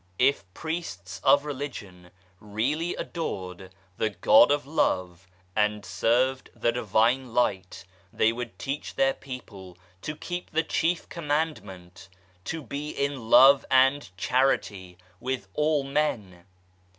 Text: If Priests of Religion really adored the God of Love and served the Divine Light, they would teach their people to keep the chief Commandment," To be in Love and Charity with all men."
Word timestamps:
If 0.17 0.51
Priests 0.55 1.21
of 1.23 1.45
Religion 1.45 2.09
really 2.39 2.95
adored 2.95 3.71
the 3.97 4.09
God 4.09 4.49
of 4.49 4.65
Love 4.65 5.27
and 5.55 5.85
served 5.85 6.49
the 6.55 6.71
Divine 6.71 7.35
Light, 7.35 7.85
they 8.11 8.31
would 8.33 8.57
teach 8.57 8.95
their 8.95 9.13
people 9.13 9.77
to 10.01 10.15
keep 10.15 10.49
the 10.49 10.63
chief 10.63 11.07
Commandment," 11.07 12.09
To 12.45 12.63
be 12.63 12.89
in 12.89 13.29
Love 13.29 13.63
and 13.69 14.09
Charity 14.17 14.97
with 15.19 15.47
all 15.53 15.83
men." 15.83 16.45